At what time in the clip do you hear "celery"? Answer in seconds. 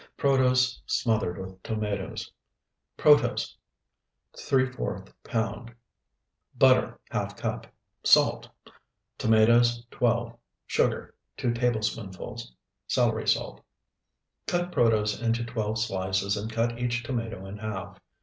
12.87-13.27